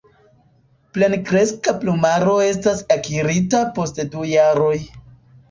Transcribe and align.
Plenkreska 0.97 1.73
plumaro 1.83 2.33
estas 2.47 2.81
akirita 2.97 3.61
post 3.77 4.03
du 4.17 4.27
jaroj. 4.33 4.75